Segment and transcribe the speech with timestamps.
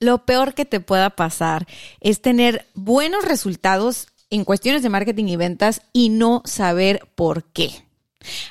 [0.00, 1.66] Lo peor que te pueda pasar
[2.00, 7.84] es tener buenos resultados en cuestiones de marketing y ventas y no saber por qué.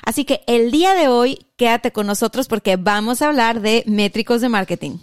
[0.04, 4.40] Así que el día de hoy quédate con nosotros porque vamos a hablar de métricos
[4.40, 4.98] de marketing.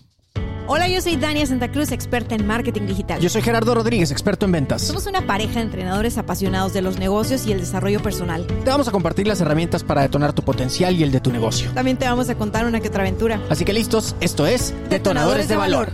[0.67, 3.21] Hola, yo soy Dania Santa Cruz, experta en marketing digital.
[3.21, 4.81] Yo soy Gerardo Rodríguez, experto en ventas.
[4.81, 8.47] Somos una pareja de entrenadores apasionados de los negocios y el desarrollo personal.
[8.47, 11.69] Te vamos a compartir las herramientas para detonar tu potencial y el de tu negocio.
[11.75, 13.39] También te vamos a contar una que otra aventura.
[13.47, 15.91] Así que listos, esto es Detonadores, de, Valor.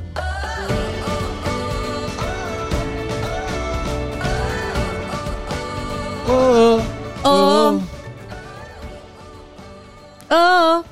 [6.30, 6.80] Oh,
[7.24, 7.82] oh,
[10.30, 10.84] oh.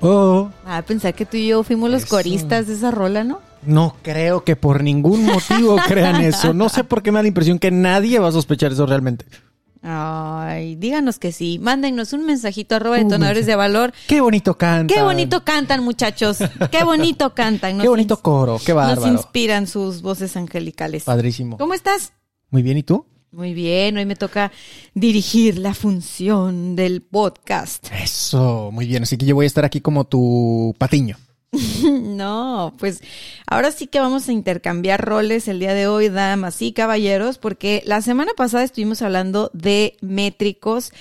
[0.00, 0.50] Oh.
[0.64, 2.16] Ah, pensar que tú y yo fuimos los Eso.
[2.16, 3.40] coristas de esa rola, ¿no?
[3.64, 6.52] No creo que por ningún motivo crean eso.
[6.54, 9.26] No sé por qué me da la impresión que nadie va a sospechar eso realmente.
[9.82, 11.58] Ay, díganos que sí.
[11.60, 13.92] Mándennos un mensajito arroba detonadores de valor.
[14.08, 14.92] Qué bonito canta.
[14.92, 16.38] Qué bonito cantan, muchachos.
[16.72, 17.76] Qué bonito cantan.
[17.76, 18.58] Nos Qué bonito coro.
[18.64, 19.12] Qué Nos bárbaro.
[19.12, 21.04] inspiran sus voces angelicales.
[21.04, 21.56] Padrísimo.
[21.56, 22.12] ¿Cómo estás?
[22.50, 23.06] Muy bien, ¿y tú?
[23.36, 24.50] Muy bien, hoy me toca
[24.94, 27.86] dirigir la función del podcast.
[27.92, 29.02] Eso, muy bien.
[29.02, 31.18] Así que yo voy a estar aquí como tu patiño.
[32.16, 33.02] No, pues
[33.46, 37.82] ahora sí que vamos a intercambiar roles el día de hoy, damas y caballeros, porque
[37.84, 40.92] la semana pasada estuvimos hablando de métricos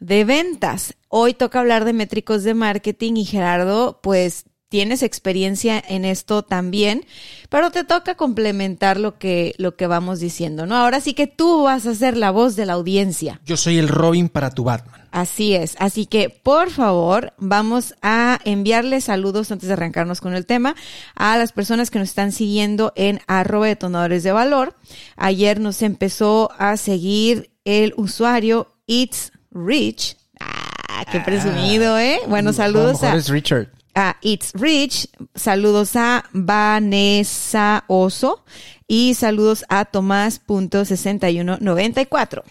[0.00, 0.96] de ventas.
[1.06, 7.04] Hoy toca hablar de métricos de marketing y Gerardo, pues tienes experiencia en esto también,
[7.48, 10.76] pero te toca complementar lo que, lo que vamos diciendo, ¿no?
[10.76, 13.40] Ahora sí que tú vas a ser la voz de la audiencia.
[13.44, 15.06] Yo soy el Robin para tu Batman.
[15.12, 20.46] Así es, así que por favor vamos a enviarles saludos antes de arrancarnos con el
[20.46, 20.74] tema
[21.14, 24.76] a las personas que nos están siguiendo en arroba detonadores de valor.
[25.16, 30.16] Ayer nos empezó a seguir el usuario It's Rich.
[30.40, 32.20] Ah, qué presumido, ¿eh?
[32.28, 33.14] Bueno, saludos a...
[33.14, 33.75] es Richard.
[33.96, 38.44] A It's Rich, saludos a Vanessa Oso
[38.86, 42.42] y saludos a Tomás.6194.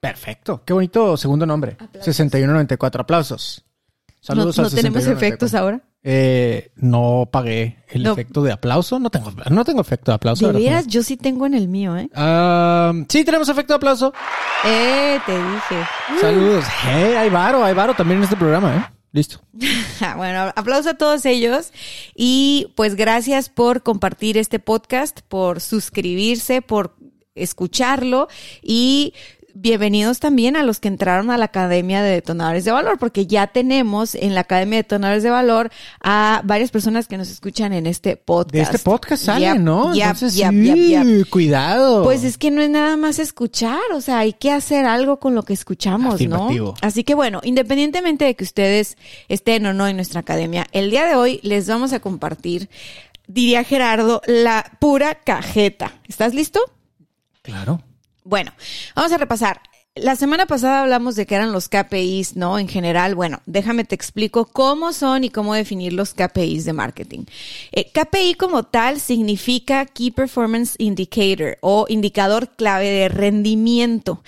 [0.00, 0.62] Perfecto.
[0.64, 1.76] Qué bonito segundo nombre.
[2.00, 3.02] 6194.
[3.02, 3.64] Aplausos.
[4.20, 5.26] Saludos no, al no tenemos 6194.
[5.26, 5.80] efectos ahora.
[6.02, 8.12] Eh, no pagué el No.
[8.12, 8.98] efecto de aplauso.
[8.98, 10.52] No tengo, no tengo efecto de aplauso.
[10.52, 12.10] De yo sí tengo en el mío, ¿eh?
[12.14, 14.12] Ah, sí, tenemos efecto de aplauso.
[14.64, 15.86] Eh, te dije.
[16.20, 16.64] Saludos.
[16.82, 18.84] Hey, hay varo, hay varo también en este programa, ¿eh?
[19.12, 19.40] Listo.
[20.16, 21.72] bueno, aplauso a todos ellos
[22.14, 26.94] y pues gracias por compartir este podcast, por suscribirse, por
[27.34, 28.28] escucharlo
[28.62, 29.14] y
[29.54, 33.46] bienvenidos también a los que entraron a la Academia de Detonadores de Valor, porque ya
[33.48, 35.70] tenemos en la Academia de Detonadores de Valor
[36.02, 38.52] a varias personas que nos escuchan en este podcast.
[38.52, 39.94] De este podcast sale, Yep, ¿no?
[39.94, 42.04] yep, Entonces, yep, sí, cuidado.
[42.04, 45.34] Pues es que no es nada más escuchar, o sea, hay que hacer algo con
[45.34, 46.74] lo que escuchamos, ¿no?
[46.80, 48.96] Así que bueno, independientemente de que ustedes
[49.28, 52.68] estén o no en nuestra academia, el día de hoy les vamos a compartir,
[53.26, 55.92] diría Gerardo, la pura cajeta.
[56.08, 56.60] ¿Estás listo?
[57.42, 57.82] Claro.
[58.24, 58.52] Bueno,
[58.94, 59.60] vamos a repasar.
[59.96, 62.60] La semana pasada hablamos de qué eran los KPIs, ¿no?
[62.60, 67.24] En general, bueno, déjame te explico cómo son y cómo definir los KPIs de marketing.
[67.72, 74.22] Eh, KPI como tal significa Key Performance Indicator o indicador clave de rendimiento.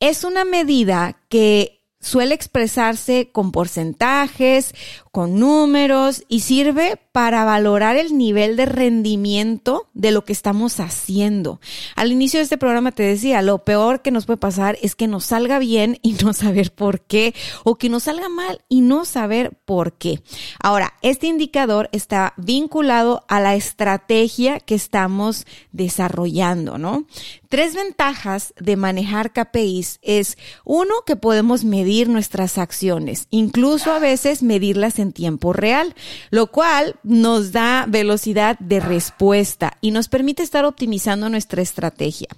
[0.00, 4.74] Es una medida que suele expresarse con porcentajes,
[5.16, 11.58] con números y sirve para valorar el nivel de rendimiento de lo que estamos haciendo.
[11.94, 15.06] Al inicio de este programa te decía, lo peor que nos puede pasar es que
[15.06, 17.34] nos salga bien y no saber por qué,
[17.64, 20.20] o que nos salga mal y no saber por qué.
[20.62, 27.06] Ahora, este indicador está vinculado a la estrategia que estamos desarrollando, ¿no?
[27.48, 34.42] Tres ventajas de manejar KPIs es uno que podemos medir nuestras acciones, incluso a veces
[34.42, 35.94] medirlas en tiempo real,
[36.30, 42.28] lo cual nos da velocidad de respuesta y nos permite estar optimizando nuestra estrategia.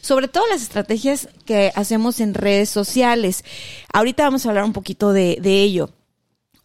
[0.00, 3.44] Sobre todo las estrategias que hacemos en redes sociales.
[3.92, 5.90] Ahorita vamos a hablar un poquito de, de ello.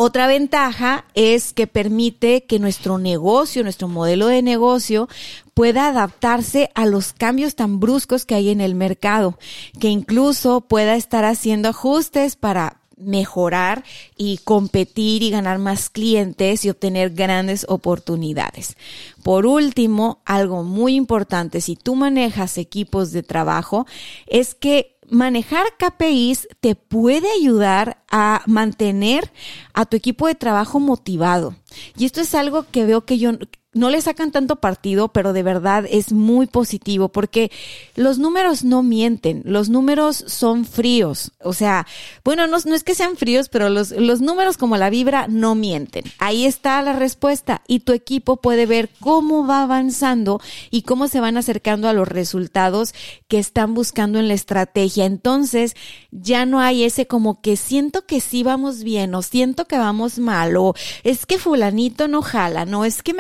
[0.04, 5.08] Otra ventaja es que permite que nuestro negocio, nuestro modelo de negocio,
[5.54, 9.38] pueda adaptarse a los cambios tan bruscos que hay en el mercado,
[9.80, 13.84] que incluso pueda estar haciendo ajustes para mejorar
[14.18, 18.76] y competir y ganar más clientes y obtener grandes oportunidades.
[19.24, 23.86] Por último, algo muy importante si tú manejas equipos de trabajo
[24.28, 29.32] es que manejar KPIs te puede ayudar a mantener
[29.74, 31.56] a tu equipo de trabajo motivado.
[31.98, 33.32] Y esto es algo que veo que yo
[33.74, 37.52] no le sacan tanto partido, pero de verdad es muy positivo porque
[37.96, 41.32] los números no mienten, los números son fríos.
[41.42, 41.88] O sea,
[42.26, 43.92] bueno, no, es que sean fríos, pero los,
[44.22, 46.04] números como la vibra no mienten.
[46.20, 51.22] Ahí está la respuesta y tu equipo puede ver cómo va avanzando y cómo se
[51.22, 52.94] van acercando a los resultados
[53.30, 55.06] que están buscando en la estrategia.
[55.06, 55.76] Entonces,
[56.12, 60.20] ya no hay ese como que siento que sí vamos bien o siento que vamos
[60.20, 60.74] mal o
[61.04, 63.14] es que fulanito no jala, no es que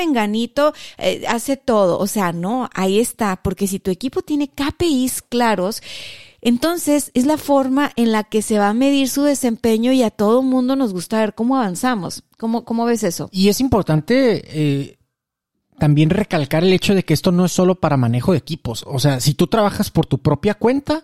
[0.97, 1.99] eh, hace todo.
[1.99, 5.81] O sea, no, ahí está, porque si tu equipo tiene KPIs claros,
[6.41, 10.09] entonces es la forma en la que se va a medir su desempeño y a
[10.09, 12.23] todo mundo nos gusta ver cómo avanzamos.
[12.37, 13.29] ¿Cómo, cómo ves eso?
[13.31, 14.97] Y es importante eh,
[15.77, 18.83] también recalcar el hecho de que esto no es solo para manejo de equipos.
[18.87, 21.03] O sea, si tú trabajas por tu propia cuenta,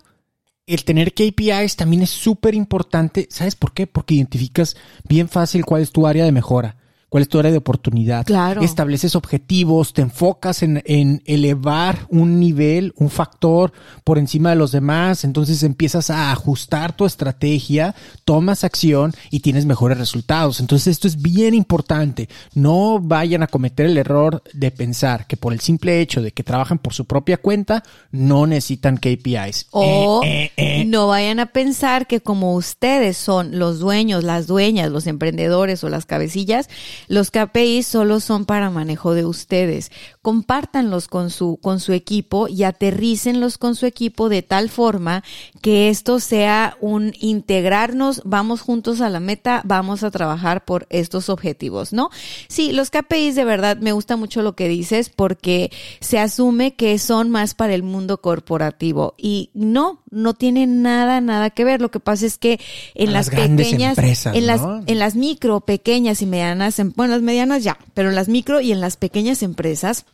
[0.66, 3.28] el tener KPIs también es súper importante.
[3.30, 3.86] ¿Sabes por qué?
[3.86, 4.76] Porque identificas
[5.08, 6.78] bien fácil cuál es tu área de mejora
[7.10, 8.26] cuál es tu área de oportunidad.
[8.26, 8.62] Claro.
[8.62, 13.72] Estableces objetivos, te enfocas en, en, elevar un nivel, un factor
[14.04, 17.96] por encima de los demás, entonces empiezas a ajustar tu estrategia,
[18.26, 20.60] tomas acción y tienes mejores resultados.
[20.60, 22.30] Entonces esto es bien importante.
[22.54, 26.44] No vayan a cometer el error de pensar que por el simple hecho de que
[26.44, 29.68] trabajan por su propia cuenta, no necesitan KPIs.
[29.72, 30.86] O eh, eh, eh.
[30.86, 35.90] no vayan a pensar que como ustedes son los dueños, las dueñas, los emprendedores o
[35.90, 36.70] las cabecillas,
[37.08, 39.92] los KPIs solo son para manejo de ustedes.
[40.22, 45.24] Compártanlos con su, con su equipo y aterrícenlos con su equipo de tal forma
[45.62, 51.30] que esto sea un integrarnos, vamos juntos a la meta, vamos a trabajar por estos
[51.30, 52.10] objetivos, ¿no?
[52.48, 56.98] Sí, los KPIs de verdad me gusta mucho lo que dices porque se asume que
[57.00, 61.82] son más para el mundo corporativo y no, no tiene nada, nada que ver.
[61.82, 62.60] Lo que pasa es que
[62.96, 67.78] en las, pequeñas, en las, en las micro, pequeñas y medianas bueno, las medianas ya,
[67.94, 70.06] pero en las micro y en las pequeñas empresas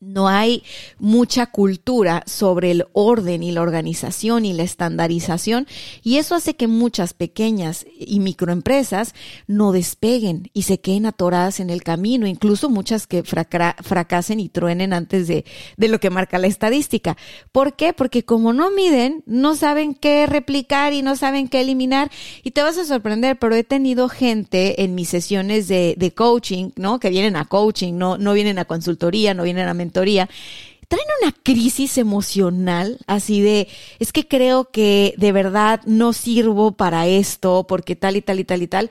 [0.00, 0.62] no hay
[0.98, 5.66] mucha cultura sobre el orden y la organización y la estandarización
[6.02, 9.14] y eso hace que muchas pequeñas y microempresas
[9.46, 14.92] no despeguen y se queden atoradas en el camino, incluso muchas que fracasen y truenen
[14.92, 15.44] antes de,
[15.76, 17.16] de lo que marca la estadística.
[17.52, 17.92] ¿Por qué?
[17.92, 22.10] Porque como no miden, no saben qué replicar y no saben qué eliminar
[22.42, 26.70] y te vas a sorprender, pero he tenido gente en mis sesiones de, de coaching,
[26.76, 27.00] ¿no?
[27.00, 31.34] Que vienen a coaching, no, no vienen a consultoría, no vienen a mentoría, traen una
[31.42, 33.68] crisis emocional así de,
[33.98, 38.44] es que creo que de verdad no sirvo para esto porque tal y tal y
[38.44, 38.90] tal y tal.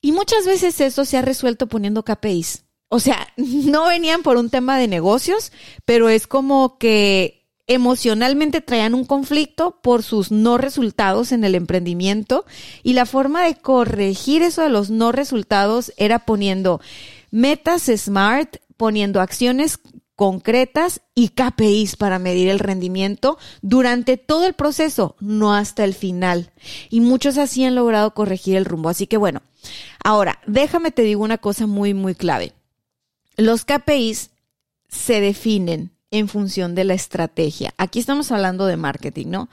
[0.00, 2.64] Y muchas veces eso se ha resuelto poniendo KPIs.
[2.88, 5.52] O sea, no venían por un tema de negocios,
[5.84, 12.44] pero es como que emocionalmente traían un conflicto por sus no resultados en el emprendimiento
[12.82, 16.80] y la forma de corregir eso de los no resultados era poniendo
[17.30, 19.78] metas smart, poniendo acciones
[20.20, 26.52] concretas y KPIs para medir el rendimiento durante todo el proceso, no hasta el final.
[26.90, 28.90] Y muchos así han logrado corregir el rumbo.
[28.90, 29.40] Así que bueno,
[30.04, 32.52] ahora déjame te digo una cosa muy, muy clave.
[33.38, 34.28] Los KPIs
[34.90, 37.72] se definen en función de la estrategia.
[37.78, 39.48] Aquí estamos hablando de marketing, ¿no?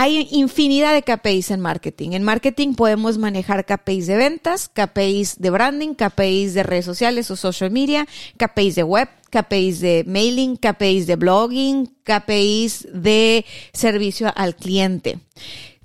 [0.00, 2.12] Hay infinidad de KPIs en marketing.
[2.12, 7.36] En marketing podemos manejar KPIs de ventas, KPIs de branding, KPIs de redes sociales o
[7.36, 8.06] social media,
[8.36, 15.18] KPIs de web, KPIs de mailing, KPIs de blogging, KPIs de servicio al cliente.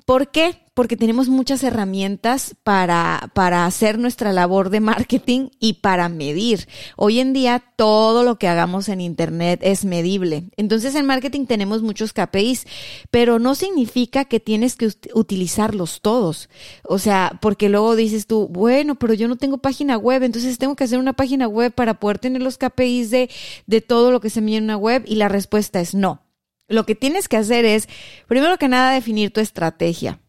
[0.05, 0.63] ¿Por qué?
[0.73, 6.67] porque tenemos muchas herramientas para, para hacer nuestra labor de marketing y para medir.
[6.95, 10.45] Hoy en día todo lo que hagamos en Internet es medible.
[10.57, 12.65] Entonces en marketing tenemos muchos KPIs,
[13.11, 16.49] pero no significa que tienes que utilizarlos todos.
[16.83, 20.75] O sea, porque luego dices tú, bueno, pero yo no tengo página web, entonces tengo
[20.75, 23.29] que hacer una página web para poder tener los KPIs de,
[23.67, 26.22] de todo lo que se mide en una web y la respuesta es no.
[26.67, 27.87] Lo que tienes que hacer es,
[28.27, 30.19] primero que nada, definir tu estrategia.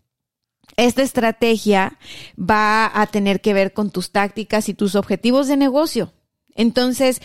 [0.77, 1.99] Esta estrategia
[2.39, 6.13] va a tener que ver con tus tácticas y tus objetivos de negocio.
[6.55, 7.21] Entonces,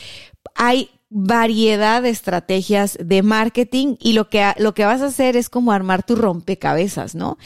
[0.56, 5.50] hay variedad de estrategias de marketing y lo que, lo que vas a hacer es
[5.50, 7.38] como armar tu rompecabezas, ¿no?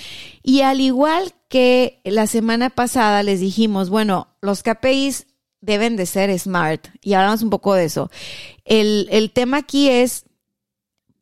[0.41, 5.27] Y al igual que la semana pasada les dijimos, bueno, los KPIs
[5.61, 8.11] deben de ser smart y hablamos un poco de eso.
[8.65, 10.25] El, el tema aquí es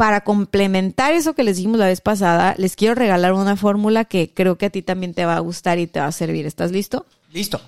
[0.02, 4.34] para complementar eso que les dijimos la vez pasada, les quiero regalar una fórmula que
[4.34, 6.48] creo que a ti también te va a gustar y te va a servir.
[6.48, 7.06] ¿Estás listo?
[7.32, 7.62] Listo.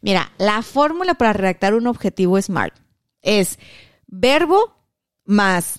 [0.00, 2.74] Mira, la fórmula para redactar un objetivo SMART
[3.22, 3.60] es
[4.08, 4.74] verbo
[5.24, 5.78] más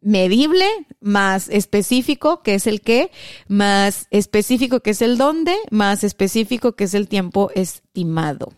[0.00, 0.68] medible,
[1.00, 3.10] más específico, que es el qué,
[3.48, 8.52] más específico, que es el dónde, más específico, que es el tiempo estimado.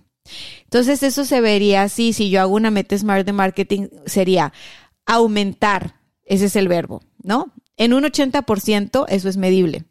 [0.65, 4.53] Entonces eso se vería así, si yo hago una meta smart de marketing, sería
[5.07, 7.52] aumentar, ese es el verbo, ¿no?
[7.76, 9.85] En un 80% eso es medible.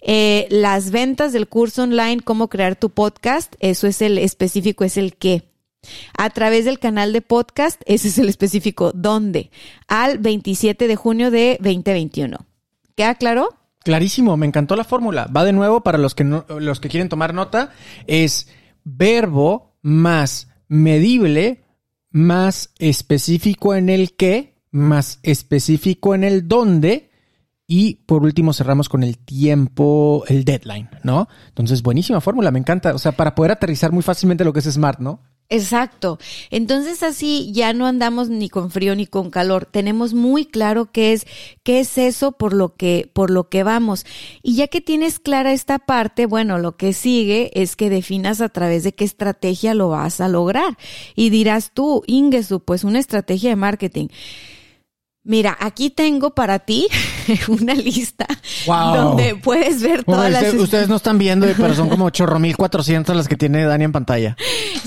[0.00, 4.96] Eh, las ventas del curso online, cómo crear tu podcast, eso es el específico, es
[4.96, 5.44] el qué.
[6.16, 9.50] A través del canal de podcast, ese es el específico, ¿dónde?
[9.88, 12.38] Al 27 de junio de 2021.
[12.94, 13.48] ¿Queda claro?
[13.80, 15.26] Clarísimo, me encantó la fórmula.
[15.26, 17.72] Va de nuevo para los que los que quieren tomar nota,
[18.06, 18.48] es
[18.84, 21.64] verbo más medible
[22.12, 27.10] más específico en el qué, más específico en el dónde
[27.66, 31.28] y por último cerramos con el tiempo, el deadline, ¿no?
[31.48, 32.94] Entonces, buenísima fórmula, me encanta.
[32.94, 35.20] O sea, para poder aterrizar muy fácilmente lo que es Smart, ¿no?
[35.48, 36.18] Exacto.
[36.50, 39.66] Entonces así ya no andamos ni con frío ni con calor.
[39.66, 41.26] Tenemos muy claro qué es,
[41.62, 44.06] qué es eso por lo que, por lo que vamos.
[44.42, 48.48] Y ya que tienes clara esta parte, bueno, lo que sigue es que definas a
[48.48, 50.78] través de qué estrategia lo vas a lograr.
[51.14, 54.08] Y dirás tú, Ingesu, pues una estrategia de marketing.
[55.24, 56.88] Mira, aquí tengo para ti
[57.48, 58.26] una lista
[58.66, 60.52] donde puedes ver todas las...
[60.54, 63.92] Ustedes no están viendo, pero son como chorro mil cuatrocientos las que tiene Dani en
[63.92, 64.36] pantalla.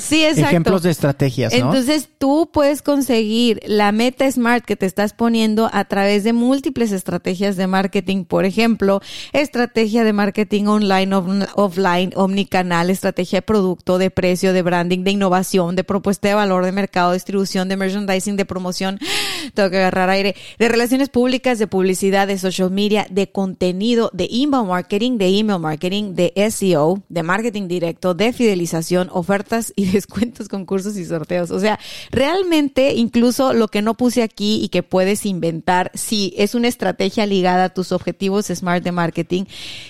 [0.05, 0.49] Sí, exacto.
[0.49, 1.57] Ejemplos de estrategias, ¿no?
[1.57, 6.91] Entonces tú puedes conseguir la meta smart que te estás poniendo a través de múltiples
[6.91, 8.25] estrategias de marketing.
[8.25, 9.01] Por ejemplo,
[9.33, 11.15] estrategia de marketing online,
[11.55, 16.65] offline, omnicanal, estrategia de producto, de precio, de branding, de innovación, de propuesta de valor,
[16.65, 18.99] de mercado, distribución, de merchandising, de promoción.
[19.53, 24.27] Tengo que agarrar aire de relaciones públicas, de publicidad, de social media, de contenido, de
[24.29, 30.49] inbound marketing, de email marketing, de SEO, de marketing directo, de fidelización, ofertas y descuentos,
[30.49, 31.51] concursos y sorteos.
[31.51, 31.79] O sea,
[32.11, 37.25] realmente incluso lo que no puse aquí y que puedes inventar, si es una estrategia
[37.25, 39.45] ligada a tus objetivos smart de marketing,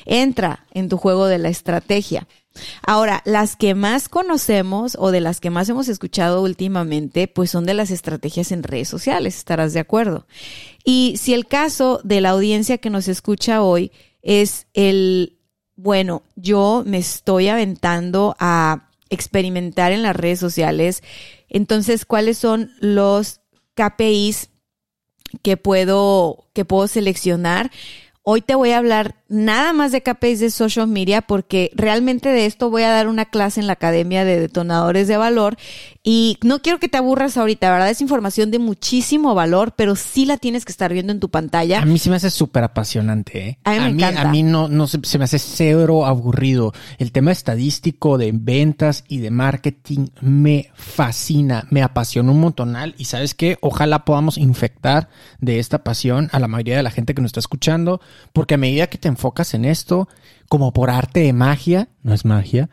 [0.06, 2.28] entra en tu juego de la estrategia.
[2.86, 7.66] Ahora, las que más conocemos o de las que más hemos escuchado últimamente, pues son
[7.66, 10.26] de las estrategias en redes sociales, estarás de acuerdo.
[10.86, 15.38] Y si el caso de la audiencia que nos escucha hoy es el,
[15.76, 21.04] bueno, yo me estoy aventando a experimentar en las redes sociales,
[21.50, 23.42] entonces, ¿cuáles son los
[23.76, 24.50] KPIs
[25.42, 27.72] que puedo, que puedo seleccionar?
[28.24, 32.46] Hoy te voy a hablar nada más de KPIs de social media porque realmente de
[32.46, 35.58] esto voy a dar una clase en la Academia de Detonadores de Valor
[36.03, 37.89] y no quiero que te aburras ahorita, ¿verdad?
[37.89, 41.82] Es información de muchísimo valor, pero sí la tienes que estar viendo en tu pantalla.
[41.82, 43.60] A mí sí me hace súper apasionante, ¿eh?
[43.63, 44.22] A mí me encanta.
[44.22, 46.74] A mí no, no se, se me hace cero aburrido.
[47.00, 53.05] El tema estadístico de ventas y de marketing me fascina, me apasiona un montonal y
[53.05, 53.58] ¿sabes qué?
[53.62, 57.39] Ojalá podamos infectar de esta pasión a la mayoría de la gente que nos está
[57.39, 58.00] escuchando
[58.32, 60.07] porque a medida que te enfocas en esto,
[60.48, 62.69] como por arte de magia, no es magia,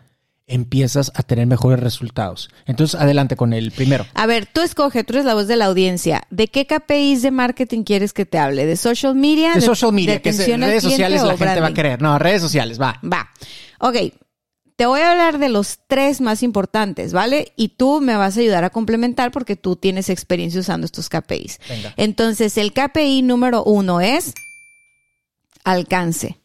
[0.46, 2.50] empiezas a tener mejores resultados.
[2.66, 4.06] Entonces, adelante con el primero.
[4.14, 6.22] A ver, tú escoge, tú eres la voz de la audiencia.
[6.30, 8.66] ¿De qué KPIs de marketing quieres que te hable?
[8.66, 9.54] ¿De social media?
[9.54, 12.02] De, social media, que en redes sociales la gente va a querer.
[12.02, 13.00] No, redes sociales, va.
[13.02, 13.30] Va.
[13.78, 13.96] Ok.
[14.76, 17.52] Te voy a hablar de los tres más importantes, ¿vale?
[17.56, 21.60] Y tú me vas a ayudar a complementar porque tú tienes experiencia usando estos KPIs.
[21.68, 21.94] Venga.
[21.96, 24.34] Entonces, el KPI número uno es
[25.64, 26.38] alcance.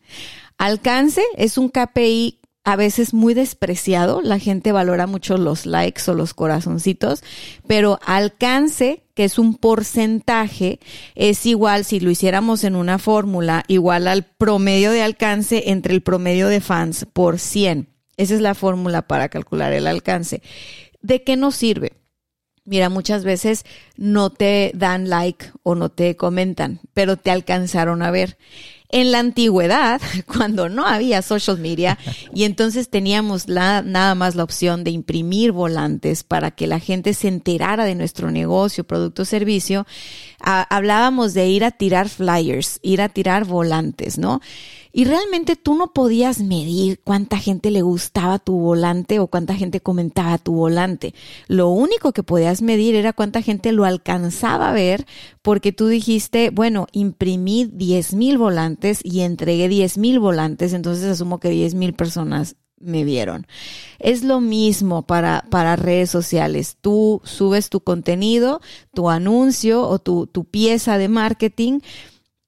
[0.58, 4.22] Alcance es un KPI a veces muy despreciado.
[4.22, 7.24] La gente valora mucho los likes o los corazoncitos,
[7.66, 10.82] pero alcance, que es un porcentaje,
[11.16, 16.02] es igual, si lo hiciéramos en una fórmula, igual al promedio de alcance entre el
[16.02, 17.88] promedio de fans por 100.
[18.18, 20.42] Esa es la fórmula para calcular el alcance.
[21.02, 21.94] ¿De qué nos sirve?
[22.66, 23.64] Mira, muchas veces
[23.96, 28.38] no te dan like o no te comentan, pero te alcanzaron a ver.
[28.90, 31.98] En la antigüedad, cuando no había social media
[32.34, 37.28] y entonces teníamos nada más la opción de imprimir volantes para que la gente se
[37.28, 39.86] enterara de nuestro negocio, producto o servicio,
[40.40, 44.42] hablábamos de ir a tirar flyers, ir a tirar volantes, ¿no?
[44.98, 49.80] Y realmente tú no podías medir cuánta gente le gustaba tu volante o cuánta gente
[49.80, 51.14] comentaba tu volante.
[51.48, 55.06] Lo único que podías medir era cuánta gente lo alcanzaba a ver
[55.44, 61.40] porque tú dijiste, bueno, imprimí 10 mil volantes y entregué 10 mil volantes, entonces asumo
[61.40, 63.48] que 10 mil personas me vieron.
[64.00, 66.78] Es lo mismo para, para redes sociales.
[66.80, 68.62] Tú subes tu contenido,
[68.94, 71.80] tu anuncio o tu, tu pieza de marketing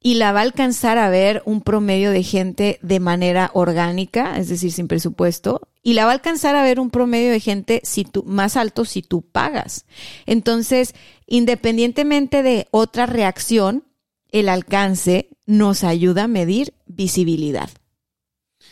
[0.02, 4.48] y la va a alcanzar a ver un promedio de gente de manera orgánica, es
[4.48, 8.06] decir, sin presupuesto, y la va a alcanzar a ver un promedio de gente si
[8.06, 9.86] tú, más alto si tú pagas.
[10.26, 10.94] Entonces,
[11.28, 13.84] independientemente de otra reacción,
[14.32, 17.70] el alcance nos ayuda a medir visibilidad.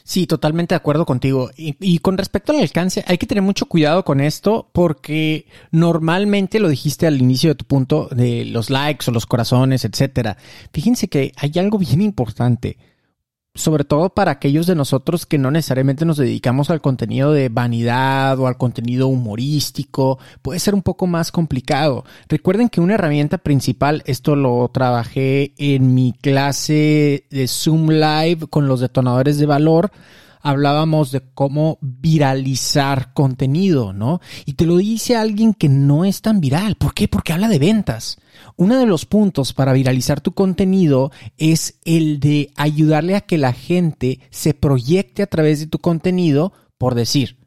[0.03, 1.49] Sí, totalmente de acuerdo contigo.
[1.57, 6.69] Y, con respecto al alcance, hay que tener mucho cuidado con esto porque normalmente lo
[6.69, 10.37] dijiste al inicio de tu punto de los likes o los corazones, etcétera.
[10.71, 12.77] Fíjense que hay algo bien importante
[13.57, 18.39] sobre todo para aquellos de nosotros que no necesariamente nos dedicamos al contenido de vanidad
[18.39, 22.05] o al contenido humorístico, puede ser un poco más complicado.
[22.29, 28.67] Recuerden que una herramienta principal, esto lo trabajé en mi clase de Zoom Live con
[28.67, 29.91] los detonadores de valor,
[30.41, 34.21] hablábamos de cómo viralizar contenido, ¿no?
[34.45, 36.75] Y te lo dice alguien que no es tan viral.
[36.75, 37.07] ¿Por qué?
[37.07, 38.17] Porque habla de ventas.
[38.55, 43.53] Uno de los puntos para viralizar tu contenido es el de ayudarle a que la
[43.53, 47.37] gente se proyecte a través de tu contenido, por decir,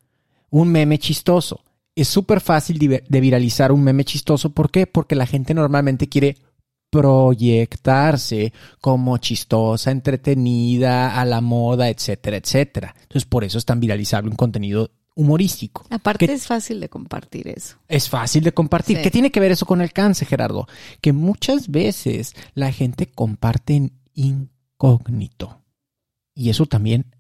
[0.51, 1.65] un meme chistoso.
[1.95, 4.51] Es súper fácil de viralizar un meme chistoso.
[4.51, 4.87] ¿Por qué?
[4.87, 6.37] Porque la gente normalmente quiere
[6.91, 12.95] proyectarse como chistosa, entretenida, a la moda, etcétera, etcétera.
[13.03, 15.87] Entonces, por eso es tan viralizable un contenido humorístico.
[15.91, 17.77] Aparte es fácil de compartir eso.
[17.89, 19.01] Es fácil de compartir.
[19.03, 20.67] ¿Qué tiene que ver eso con alcance, Gerardo?
[21.01, 25.63] Que muchas veces la gente comparte en incógnito.
[26.35, 27.15] Y eso también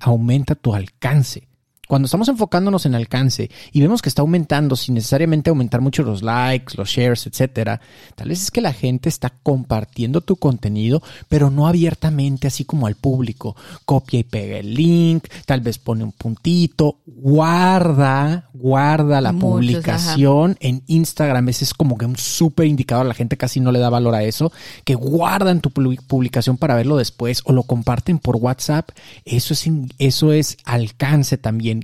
[0.00, 1.48] aumenta tu alcance.
[1.88, 6.22] Cuando estamos enfocándonos en alcance y vemos que está aumentando sin necesariamente aumentar mucho los
[6.22, 7.80] likes, los shares, etcétera,
[8.14, 12.86] tal vez es que la gente está compartiendo tu contenido, pero no abiertamente, así como
[12.86, 13.56] al público.
[13.84, 20.82] Copia y pega el link, tal vez pone un puntito, guarda, guarda la publicación en
[20.86, 21.48] Instagram.
[21.48, 23.06] Ese es como que un súper indicador.
[23.06, 24.52] La gente casi no le da valor a eso,
[24.84, 28.90] que guardan tu publicación para verlo después o lo comparten por WhatsApp.
[29.24, 31.36] Eso es, eso es alcance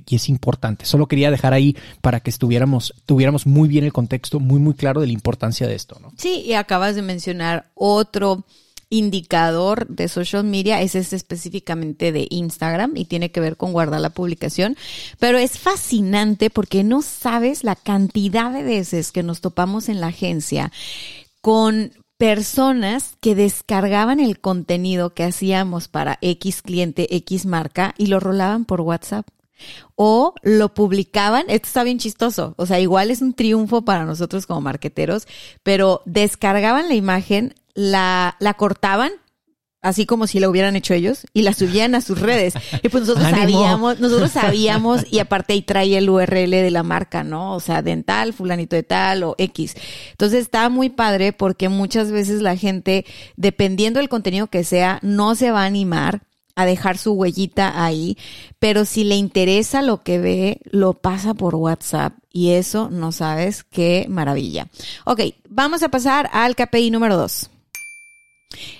[0.07, 0.85] y es importante.
[0.85, 5.01] Solo quería dejar ahí para que estuviéramos, tuviéramos muy bien el contexto, muy, muy claro
[5.01, 6.13] de la importancia de esto, ¿no?
[6.17, 8.45] Sí, y acabas de mencionar otro
[8.91, 14.01] indicador de social media es este específicamente de Instagram y tiene que ver con guardar
[14.01, 14.77] la publicación,
[15.17, 20.07] pero es fascinante porque no sabes la cantidad de veces que nos topamos en la
[20.07, 20.71] agencia
[21.39, 28.19] con personas que descargaban el contenido que hacíamos para X cliente, X marca y lo
[28.19, 29.25] rolaban por WhatsApp
[29.95, 34.45] o lo publicaban, esto está bien chistoso, o sea, igual es un triunfo para nosotros
[34.45, 35.27] como marqueteros,
[35.63, 39.11] pero descargaban la imagen, la, la cortaban,
[39.81, 42.53] así como si la hubieran hecho ellos, y la subían a sus redes.
[42.83, 47.23] Y pues nosotros sabíamos, nosotros sabíamos, y aparte ahí trae el URL de la marca,
[47.23, 47.55] ¿no?
[47.55, 49.75] O sea, dental, fulanito de tal o X.
[50.11, 55.35] Entonces está muy padre porque muchas veces la gente, dependiendo del contenido que sea, no
[55.35, 56.21] se va a animar
[56.55, 58.17] a dejar su huellita ahí,
[58.59, 63.63] pero si le interesa lo que ve, lo pasa por WhatsApp y eso no sabes
[63.63, 64.67] qué maravilla.
[65.05, 67.49] Ok, vamos a pasar al KPI número 2.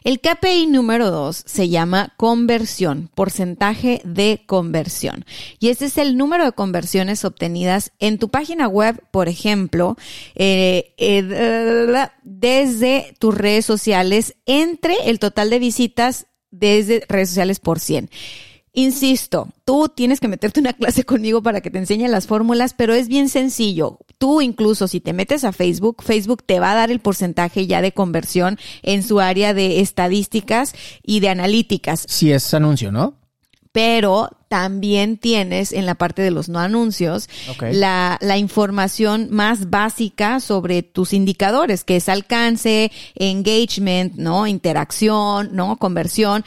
[0.03, 5.25] El KPI número 2 se llama conversión, porcentaje de conversión.
[5.60, 9.97] Y este es el número de conversiones obtenidas en tu página web, por ejemplo,
[10.36, 17.79] eh, eh, desde tus redes sociales entre el total de visitas desde redes sociales por
[17.79, 18.09] 100.
[18.73, 22.93] Insisto, tú tienes que meterte una clase conmigo para que te enseñe las fórmulas, pero
[22.93, 23.99] es bien sencillo.
[24.17, 27.81] Tú incluso si te metes a Facebook, Facebook te va a dar el porcentaje ya
[27.81, 32.05] de conversión en su área de estadísticas y de analíticas.
[32.07, 33.20] Si es anuncio, ¿no?
[33.71, 37.29] Pero también tienes en la parte de los no anuncios
[37.71, 44.47] la, la, información más básica sobre tus indicadores, que es alcance, engagement, ¿no?
[44.47, 45.77] Interacción, ¿no?
[45.77, 46.43] Conversión.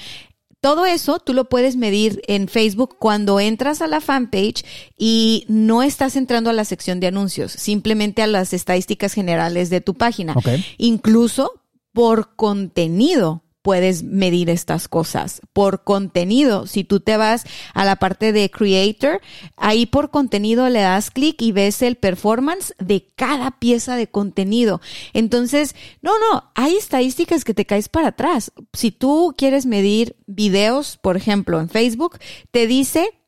[0.60, 4.64] Todo eso tú lo puedes medir en Facebook cuando entras a la fanpage
[4.96, 9.82] y no estás entrando a la sección de anuncios, simplemente a las estadísticas generales de
[9.82, 10.34] tu página.
[10.78, 11.52] Incluso
[11.92, 15.40] por contenido puedes medir estas cosas.
[15.54, 19.22] Por contenido, si tú te vas a la parte de creator,
[19.56, 24.82] ahí por contenido le das clic y ves el performance de cada pieza de contenido.
[25.14, 28.52] Entonces, no, no, hay estadísticas que te caes para atrás.
[28.74, 32.18] Si tú quieres medir videos, por ejemplo, en Facebook,
[32.50, 33.18] te dice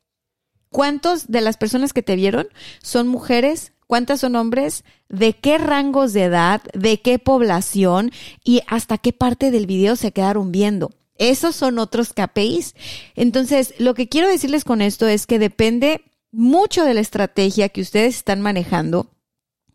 [0.69, 2.47] cuántos de las personas que te vieron
[2.83, 8.11] son mujeres cuántas son hombres, de qué rangos de edad, de qué población
[8.45, 10.93] y hasta qué parte del video se quedaron viendo.
[11.19, 12.75] Esos son otros KPIs.
[13.15, 17.81] Entonces, lo que quiero decirles con esto es que depende mucho de la estrategia que
[17.81, 19.11] ustedes están manejando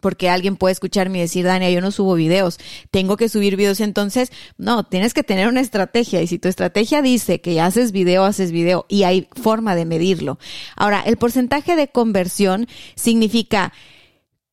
[0.01, 3.79] porque alguien puede escucharme y decir, Dania, yo no subo videos, tengo que subir videos.
[3.79, 6.21] Entonces, no, tienes que tener una estrategia.
[6.21, 10.39] Y si tu estrategia dice que haces video, haces video y hay forma de medirlo.
[10.75, 13.71] Ahora, el porcentaje de conversión significa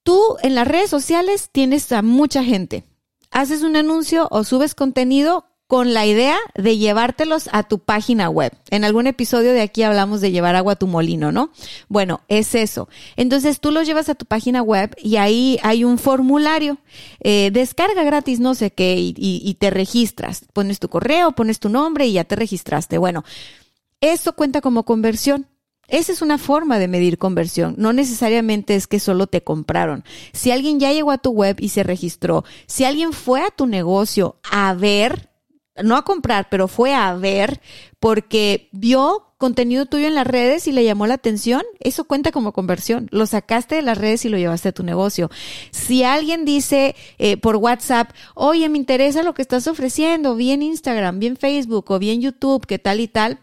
[0.08, 2.82] Tú en las redes sociales tienes a mucha gente.
[3.30, 8.56] Haces un anuncio o subes contenido, con la idea de llevártelos a tu página web.
[8.70, 11.50] En algún episodio de aquí hablamos de llevar agua a tu molino, ¿no?
[11.90, 12.88] Bueno, es eso.
[13.16, 16.78] Entonces tú los llevas a tu página web y ahí hay un formulario.
[17.20, 20.46] Eh, descarga gratis, no sé qué, y, y te registras.
[20.54, 22.96] Pones tu correo, pones tu nombre y ya te registraste.
[22.96, 23.24] Bueno,
[24.00, 25.48] eso cuenta como conversión.
[25.88, 27.74] Esa es una forma de medir conversión.
[27.78, 30.04] No necesariamente es que solo te compraron.
[30.32, 33.66] Si alguien ya llegó a tu web y se registró, si alguien fue a tu
[33.66, 35.30] negocio a ver,
[35.82, 37.60] no a comprar, pero fue a ver
[38.00, 42.52] porque vio contenido tuyo en las redes y le llamó la atención, eso cuenta como
[42.52, 43.08] conversión.
[43.10, 45.30] Lo sacaste de las redes y lo llevaste a tu negocio.
[45.70, 51.20] Si alguien dice eh, por WhatsApp, oye, me interesa lo que estás ofreciendo, bien Instagram,
[51.20, 53.38] bien Facebook o bien YouTube, qué tal y tal,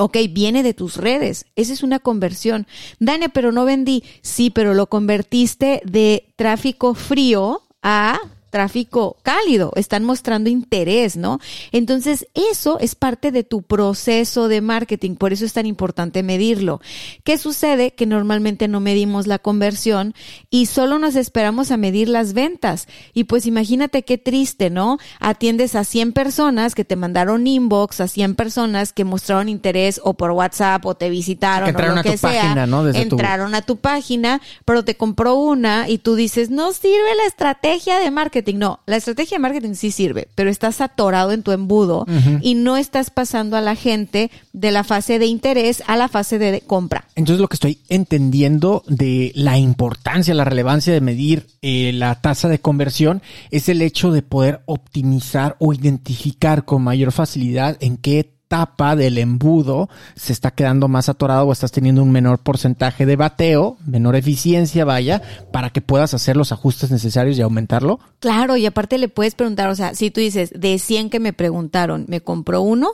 [0.00, 1.44] Ok, viene de tus redes.
[1.56, 2.66] Esa es una conversión.
[3.00, 4.02] Dane, pero no vendí.
[4.22, 8.18] Sí, pero lo convertiste de tráfico frío a
[8.50, 11.38] tráfico cálido, están mostrando interés, ¿no?
[11.72, 16.80] Entonces, eso es parte de tu proceso de marketing, por eso es tan importante medirlo.
[17.24, 17.92] ¿Qué sucede?
[17.92, 20.14] Que normalmente no medimos la conversión
[20.50, 22.88] y solo nos esperamos a medir las ventas.
[23.14, 24.98] Y pues imagínate qué triste, ¿no?
[25.20, 30.14] Atiendes a 100 personas que te mandaron inbox, a 100 personas que mostraron interés o
[30.14, 32.42] por WhatsApp o te visitaron o lo que sea.
[32.42, 32.88] Página, ¿no?
[32.88, 37.98] entraron a tu página, pero te compró una y tú dices, no sirve la estrategia
[37.98, 42.06] de marketing no, la estrategia de marketing sí sirve, pero estás atorado en tu embudo
[42.40, 46.38] y no estás pasando a la gente de la fase de interés a la fase
[46.38, 47.04] de compra.
[47.14, 52.48] Entonces lo que estoy entendiendo de la importancia, la relevancia de medir eh, la tasa
[52.48, 58.39] de conversión es el hecho de poder optimizar o identificar con mayor facilidad en qué
[58.50, 63.14] etapa del embudo se está quedando más atorado o estás teniendo un menor porcentaje de
[63.14, 68.00] bateo, menor eficiencia, vaya, para que puedas hacer los ajustes necesarios y aumentarlo?
[68.18, 71.32] Claro, y aparte le puedes preguntar, o sea, si tú dices, de 100 que me
[71.32, 72.90] preguntaron, ¿me compró uno?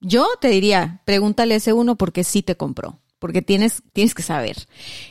[0.00, 4.56] Yo te diría, pregúntale ese uno porque sí te compró porque tienes, tienes que saber.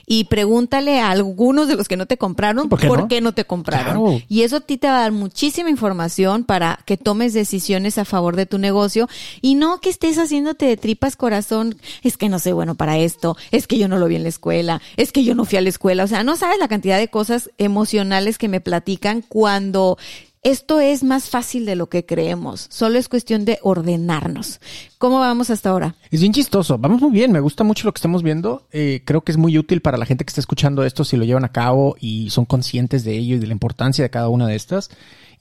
[0.08, 3.34] Y pregúntale a algunos de los que no te compraron por qué, no?
[3.34, 4.24] te compraron.
[4.30, 8.06] Y eso a ti te va a dar muchísima información para que tomes decisiones a
[8.06, 9.10] favor de tu negocio
[9.42, 13.36] y no que estés haciéndote de tripas corazón, es que no soy bueno para esto,
[13.52, 15.62] es que yo no lo vi en la escuela, es que yo no fui a
[15.62, 16.06] la escuela.
[16.06, 19.98] O sea, no sabes la cantidad de cosas emocionales que me platican cuando
[20.46, 22.68] esto es más fácil de lo que creemos.
[22.70, 24.62] Solo es cuestión de ordenarnos.
[25.00, 25.96] ¿Cómo vamos hasta ahora?
[26.12, 26.78] Es bien chistoso.
[26.78, 27.32] Vamos muy bien.
[27.32, 28.68] Me gusta mucho lo que estamos viendo.
[28.72, 31.26] Eh, creo que es muy útil para la gente que está escuchando esto si lo
[31.26, 34.46] llevan a cabo y son conscientes de ello y de la importancia de cada una
[34.46, 34.92] de estas.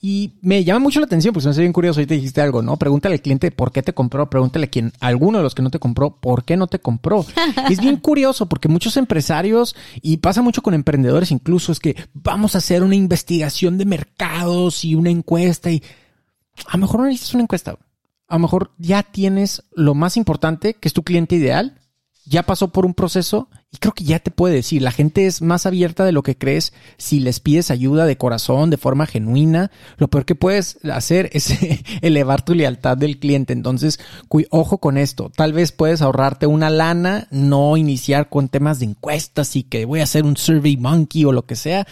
[0.06, 2.76] Y me llama mucho la atención, pues me hace bien curioso, ahorita dijiste algo, ¿no?
[2.76, 5.70] Pregúntale al cliente por qué te compró, pregúntale a quien, alguno de los que no
[5.70, 7.24] te compró, por qué no te compró.
[7.70, 12.54] es bien curioso porque muchos empresarios, y pasa mucho con emprendedores incluso, es que vamos
[12.54, 15.82] a hacer una investigación de mercados y una encuesta y
[16.66, 17.78] a lo mejor no necesitas una encuesta.
[18.28, 21.80] A lo mejor ya tienes lo más importante, que es tu cliente ideal,
[22.26, 25.42] ya pasó por un proceso y creo que ya te puede decir, la gente es
[25.42, 29.70] más abierta de lo que crees si les pides ayuda de corazón, de forma genuina.
[29.96, 31.52] Lo peor que puedes hacer es
[32.02, 33.52] elevar tu lealtad del cliente.
[33.52, 33.98] Entonces,
[34.50, 35.30] ojo con esto.
[35.34, 40.00] Tal vez puedes ahorrarte una lana, no iniciar con temas de encuestas y que voy
[40.00, 41.86] a hacer un survey monkey o lo que sea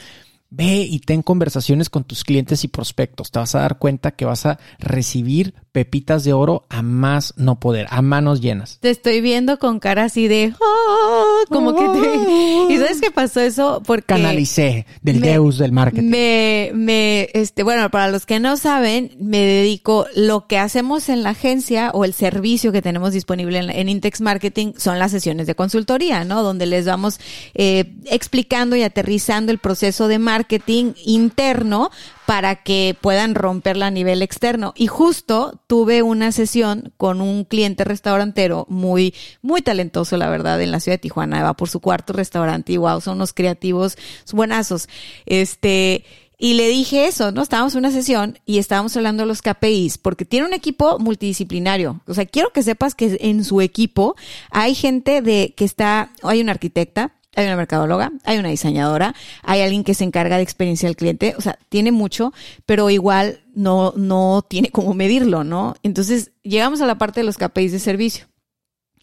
[0.55, 3.31] Ve y ten conversaciones con tus clientes y prospectos.
[3.31, 7.58] Te vas a dar cuenta que vas a recibir pepitas de oro a más no
[7.58, 8.78] poder, a manos llenas.
[8.80, 12.72] Te estoy viendo con cara así de, oh", como que te...
[12.74, 13.82] ¿Y sabes qué pasó eso?
[13.85, 14.06] Porque...
[14.06, 16.08] Canalicé del Deus del marketing.
[16.08, 21.22] Me, me, este, bueno, para los que no saben, me dedico, lo que hacemos en
[21.22, 25.54] la agencia o el servicio que tenemos disponible en, Intex Marketing son las sesiones de
[25.54, 26.42] consultoría, ¿no?
[26.42, 27.18] Donde les vamos
[27.54, 31.90] eh, explicando y aterrizando el proceso de marketing interno
[32.26, 34.72] para que puedan romperla a nivel externo.
[34.76, 40.70] Y justo tuve una sesión con un cliente restaurantero muy, muy talentoso, la verdad, en
[40.70, 41.42] la ciudad de Tijuana.
[41.42, 43.96] Va por su cuarto restaurante y wow, son unos creativos
[44.32, 44.88] buenazos.
[45.26, 46.04] Este,
[46.38, 47.42] y le dije eso, ¿no?
[47.42, 52.00] Estábamos en una sesión y estábamos hablando de los KPIs, porque tiene un equipo multidisciplinario.
[52.08, 54.16] O sea, quiero que sepas que en su equipo
[54.50, 59.61] hay gente de que está, hay una arquitecta, hay una mercadóloga, hay una diseñadora, hay
[59.62, 62.33] alguien que se encarga de experiencia del cliente, o sea, tiene mucho,
[62.66, 65.75] pero igual no, no tiene cómo medirlo, ¿no?
[65.83, 68.27] Entonces, llegamos a la parte de los KPIs de servicio.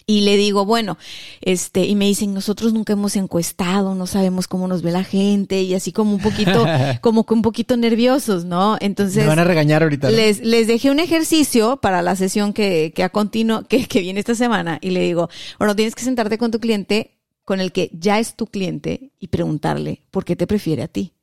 [0.06, 0.98] Y le digo, bueno,
[1.40, 5.62] este, y me dicen, nosotros nunca hemos encuestado, no sabemos cómo nos ve la gente,
[5.62, 6.66] y así como un poquito,
[7.02, 8.76] como que un poquito nerviosos, ¿no?
[8.80, 9.18] Entonces.
[9.18, 10.10] Me van a regañar ahorita.
[10.10, 14.20] Les, les dejé un ejercicio para la sesión que, que a continuo, que, que viene
[14.20, 17.19] esta semana, y le digo, bueno, tienes que sentarte con tu cliente
[17.50, 21.14] con el que ya es tu cliente y preguntarle por qué te prefiere a ti.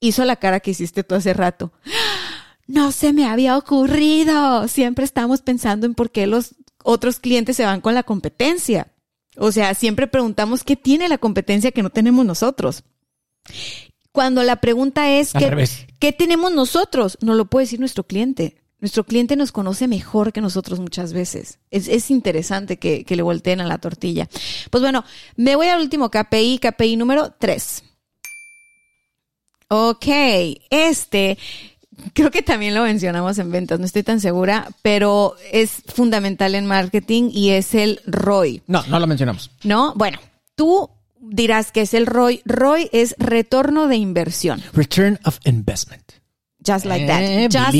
[0.00, 1.72] Hizo la cara que hiciste tú hace rato.
[2.66, 4.66] no se me había ocurrido.
[4.66, 8.92] Siempre estamos pensando en por qué los otros clientes se van con la competencia.
[9.36, 12.82] O sea, siempre preguntamos qué tiene la competencia que no tenemos nosotros.
[14.10, 15.68] Cuando la pregunta es, ¿qué.
[16.00, 17.16] ¿qué tenemos nosotros?
[17.20, 18.56] No lo puede decir nuestro cliente.
[18.84, 21.58] Nuestro cliente nos conoce mejor que nosotros muchas veces.
[21.70, 24.28] Es, es interesante que, que le volteen a la tortilla.
[24.70, 27.82] Pues bueno, me voy al último KPI, KPI número 3.
[29.68, 30.04] Ok,
[30.68, 31.38] este
[32.12, 36.66] creo que también lo mencionamos en ventas, no estoy tan segura, pero es fundamental en
[36.66, 39.50] marketing y es el ROI, No, no lo mencionamos.
[39.62, 39.94] ¿no?
[39.96, 40.18] Bueno,
[40.56, 42.42] tú dirás que es el ROI.
[42.44, 44.62] ROI es retorno de inversión.
[44.74, 46.04] Return of Investment.
[46.64, 47.22] Just like that.
[47.22, 47.72] Eh, Just,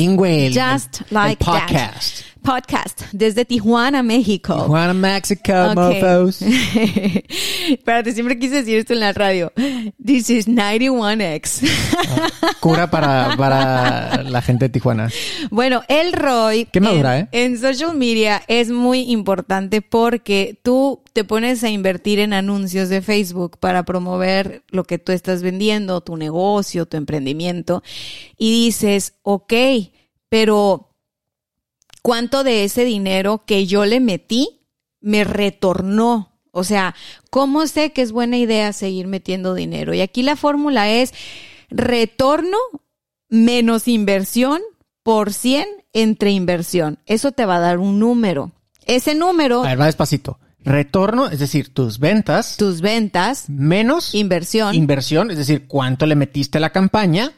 [0.53, 1.69] just like podcast.
[1.71, 2.25] that.
[2.45, 4.53] Podcast desde Tijuana, México.
[4.53, 5.75] Juana Mexico, Ok.
[5.75, 6.41] mofos.
[7.69, 9.51] Espérate, siempre quise decir esto en la radio.
[10.03, 11.67] This is 91X.
[12.59, 15.09] Cura para, para la gente de Tijuana.
[15.49, 17.29] Bueno, el ROI Qué madura, en, ¿eh?
[17.31, 23.01] en social media es muy importante porque tú te pones a invertir en anuncios de
[23.01, 27.81] Facebook para promover lo que tú estás vendiendo, tu negocio, tu emprendimiento,
[28.37, 29.53] y dices, ok,
[30.29, 30.84] pero
[32.05, 34.61] ¿cuánto de ese dinero que yo le metí
[35.01, 36.39] me retornó?
[36.51, 36.93] O sea,
[37.31, 39.91] ¿cómo sé que es buena idea seguir metiendo dinero?
[39.91, 41.15] Y aquí la fórmula es
[41.71, 42.57] retorno
[43.27, 44.61] menos inversión
[45.01, 46.99] por 100 entre inversión.
[47.07, 48.51] Eso te va a dar un número.
[48.85, 50.37] Ese número, A ver, va despacito.
[50.59, 56.59] Retorno, es decir, tus ventas tus ventas, menos inversión inversión, es decir, cuánto le metiste
[56.59, 57.33] a la campaña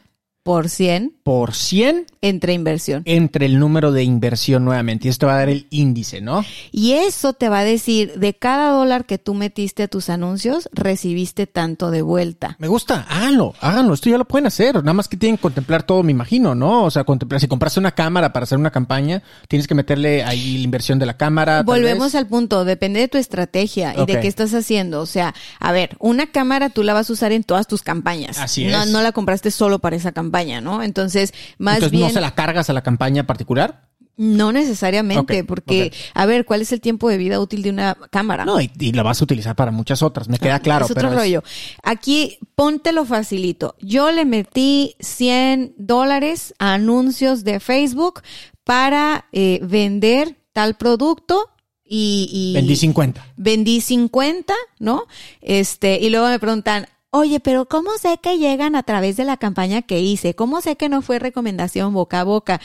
[0.48, 3.02] por 100 por 100 entre inversión.
[3.04, 5.06] entre el número de inversión nuevamente.
[5.06, 6.42] Y esto va a dar el índice, ¿no?
[6.72, 10.70] Y eso te va a decir, de cada dólar que tú metiste a tus anuncios,
[10.72, 12.56] recibiste tanto de vuelta.
[12.58, 13.92] Me gusta, háganlo, háganlo.
[13.92, 14.76] Esto ya lo pueden hacer.
[14.76, 16.84] Nada más que tienen que contemplar todo, me imagino, ¿no?
[16.84, 17.42] O sea, contemplar.
[17.42, 21.04] Si compraste una cámara para hacer una campaña, tienes que meterle ahí la inversión de
[21.04, 21.62] la cámara.
[21.62, 25.02] Volvemos al punto, depende de tu estrategia y de qué estás haciendo.
[25.02, 28.38] O sea, a ver, una cámara tú la vas a usar en todas tus campañas.
[28.38, 28.88] Así no, es.
[28.88, 30.82] no la compraste solo para esa campaña, ¿no?
[30.82, 32.08] Entonces, más Entonces, bien...
[32.08, 33.88] ¿no se la cargas a la campaña particular?
[34.16, 38.44] No necesariamente, porque, a ver, ¿cuál es el tiempo de vida útil de una cámara?
[38.44, 40.28] No, y, y la vas a utilizar para muchas otras.
[40.28, 40.86] Me queda claro.
[40.86, 41.44] es otro pero rollo.
[41.84, 43.76] Aquí, póntelo facilito.
[43.80, 48.22] Yo le metí 100 dólares a anuncios de Facebook
[48.64, 51.50] para eh, vender tal producto
[51.84, 53.24] y, y Vendí 50.
[53.36, 55.04] vendí 50, ¿no?
[55.40, 59.36] Este, y luego me preguntan, oye, pero ¿cómo sé que llegan a través de la
[59.36, 60.34] campaña que hice?
[60.34, 62.60] ¿Cómo sé que no fue recomendación boca a boca?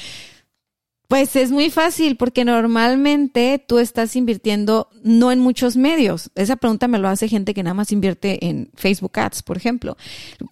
[1.14, 6.32] Pues es muy fácil porque normalmente tú estás invirtiendo no en muchos medios.
[6.34, 9.96] Esa pregunta me lo hace gente que nada más invierte en Facebook Ads, por ejemplo.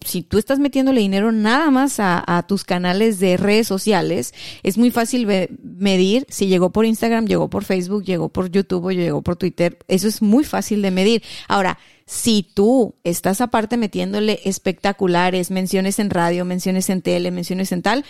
[0.06, 4.78] Si tú estás metiéndole dinero nada más a, a tus canales de redes sociales, es
[4.78, 5.26] muy fácil
[5.62, 9.78] medir si llegó por Instagram, llegó por Facebook, llegó por YouTube o llegó por Twitter.
[9.88, 11.24] Eso es muy fácil de medir.
[11.48, 11.78] Ahora,
[12.12, 18.04] si tú estás aparte metiéndole espectaculares, menciones en radio, menciones en tele, menciones en tal,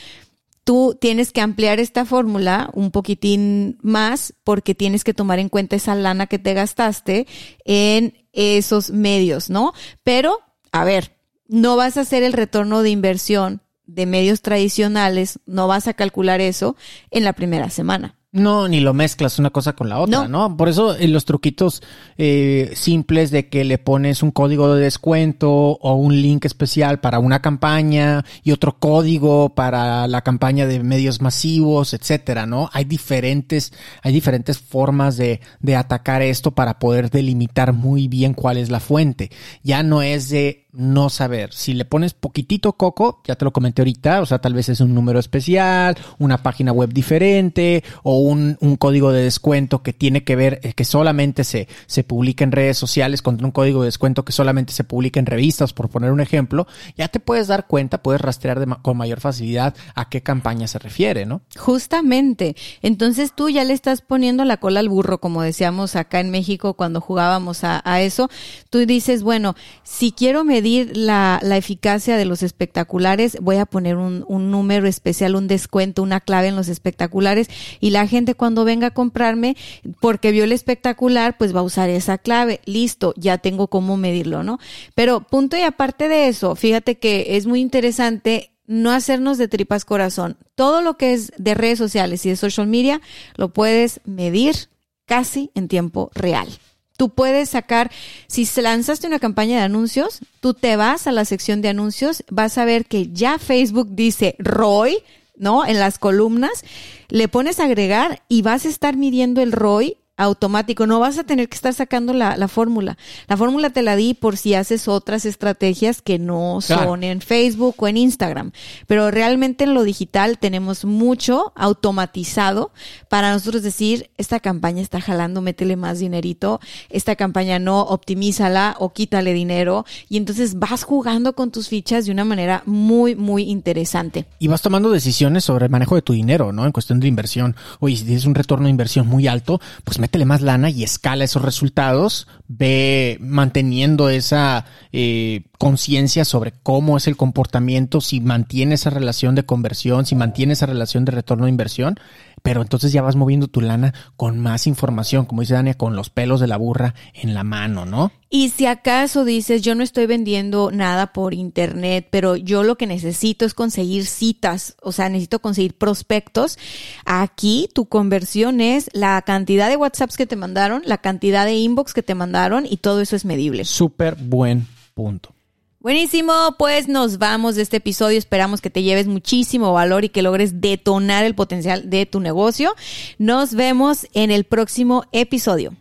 [0.65, 5.77] tú tienes que ampliar esta fórmula un poquitín más porque tienes que tomar en cuenta
[5.77, 7.29] esa lana que te gastaste
[7.65, 9.73] en esos medios, ¿no?
[10.03, 10.37] Pero,
[10.73, 15.87] a ver, no vas a hacer el retorno de inversión de medios tradicionales, no vas
[15.87, 16.75] a calcular eso
[17.13, 18.19] en la primera semana.
[18.33, 20.49] No, ni lo mezclas una cosa con la otra, No.
[20.49, 20.57] ¿no?
[20.57, 21.83] Por eso eh, los truquitos
[22.17, 27.19] eh, simples de que le pones un código de descuento o un link especial para
[27.19, 32.71] una campaña y otro código para la campaña de medios masivos, etcétera, ¿no?
[32.73, 38.57] Hay diferentes, hay diferentes formas de, de atacar esto para poder delimitar muy bien cuál
[38.57, 39.31] es la fuente.
[39.63, 41.53] Ya no es de no saber.
[41.53, 44.81] Si le pones poquitito coco, ya te lo comenté ahorita, o sea, tal vez es
[44.81, 50.37] un número especial, una página web diferente o un, código de descuento que tiene que
[50.37, 54.25] ver, eh, que solamente se, se publica en redes sociales contra un código de descuento
[54.25, 58.03] que solamente se publica en revistas, por poner un ejemplo, ya te puedes dar cuenta,
[58.03, 61.43] puedes rastrear de con mayor facilidad a qué campaña se refiere, ¿no?
[61.59, 62.57] Justamente.
[62.81, 66.75] Entonces tú ya le estás poniendo la cola al burro, como decíamos acá en México
[66.75, 68.31] cuando jugábamos a, a eso.
[68.71, 73.97] Tú dices, bueno, si quiero medir la, la eficacia de los espectaculares, voy a poner
[73.97, 77.49] un, un número especial, un descuento, una clave en los espectaculares
[77.81, 79.57] y la gente cuando venga a comprarme,
[80.01, 82.61] porque vio el espectacular, pues va a usar esa clave.
[82.65, 84.61] Listo, ya tengo cómo medirlo, ¿no?
[84.95, 89.85] Pero punto y aparte de eso, fíjate que es muy interesante no hacernos de tripas
[89.85, 90.37] corazón.
[90.55, 93.01] Todo lo que es de redes sociales y de social media
[93.35, 94.69] lo puedes medir
[95.07, 96.49] casi en tiempo real.
[96.97, 97.91] Tú puedes sacar,
[98.29, 102.59] si lanzaste una campaña de anuncios, tú te vas a la sección de anuncios, vas
[102.59, 105.03] a ver que ya Facebook dice ROI,
[105.43, 105.67] ¿no?
[105.67, 106.65] En las columnas,
[107.09, 110.87] le pones agregar y vas a estar midiendo el ROI automático.
[110.87, 112.97] No vas a tener que estar sacando la, la fórmula.
[113.29, 117.77] La fórmula te la di por si haces otras estrategias que no son en Facebook
[117.79, 118.53] o en Instagram.
[118.87, 122.73] Pero realmente en lo digital tenemos mucho automatizado
[123.09, 128.93] para nosotros decir, esta campaña está jalando, métele más dinerito, esta campaña no, optimízala o
[128.93, 129.85] quítale dinero.
[130.09, 134.27] Y entonces vas jugando con tus fichas de una manera muy, muy interesante.
[134.39, 136.67] Y vas tomando decisiones sobre el manejo de tu dinero, ¿no?
[136.67, 137.57] En cuestión de inversión.
[137.81, 141.25] Oye, si tienes un retorno de inversión muy alto, pues métele más lana y escala
[141.25, 142.29] esos resultados.
[142.47, 149.45] Ve manteniendo esa eh, conciencia sobre cómo es el comportamiento, si mantiene esa relación de
[149.45, 152.01] conversión, si mantiene esa relación de retorno de inversión.
[152.43, 156.11] Pero entonces ya vas moviendo tu lana con más información, como dice Dania, con los
[156.11, 158.11] pelos de la burra en la mano, ¿no?
[158.29, 162.89] Y si acaso dices, yo no estoy vendiendo nada por internet, pero yo lo que
[162.89, 166.59] necesito es conseguir citas, o sea, necesito conseguir prospectos,
[167.05, 171.95] aquí tu conversión es la cantidad de WhatsApps que te mandaron, la cantidad de inbox
[171.95, 173.65] que te mandaron y todo eso es medible.
[173.65, 175.33] Súper buen punto.
[175.83, 178.17] Buenísimo, pues nos vamos de este episodio.
[178.17, 182.73] Esperamos que te lleves muchísimo valor y que logres detonar el potencial de tu negocio.
[183.19, 185.75] Nos vemos en el próximo episodio.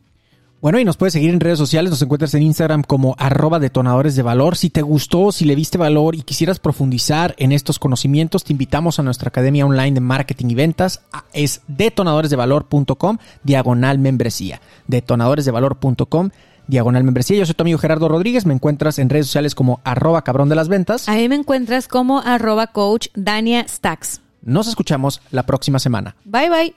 [0.59, 4.15] Bueno, y nos puedes seguir en redes sociales, nos encuentras en Instagram como arroba detonadores
[4.15, 4.57] de valor.
[4.57, 8.99] Si te gustó, si le viste valor y quisieras profundizar en estos conocimientos, te invitamos
[8.99, 11.01] a nuestra academia online de marketing y ventas.
[11.33, 14.61] Es detonadoresdevalor.com, diagonal membresía.
[14.87, 16.29] Detonadoresdevalor.com,
[16.67, 17.37] diagonal membresía.
[17.37, 20.55] Yo soy tu amigo Gerardo Rodríguez, me encuentras en redes sociales como arroba cabrón de
[20.55, 21.07] las ventas.
[21.09, 24.21] A mí me encuentras como arroba coach Dania Stacks.
[24.41, 26.15] Nos escuchamos la próxima semana.
[26.25, 26.75] Bye bye.